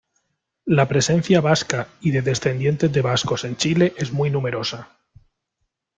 La 0.65 0.87
presencia 0.87 1.41
vasca 1.41 1.87
y 2.01 2.09
de 2.09 2.23
descendientes 2.23 2.91
de 2.91 3.03
vascos 3.03 3.43
en 3.43 3.55
Chile 3.55 3.93
es 3.97 4.11
muy 4.11 4.31
numerosa. 4.31 4.97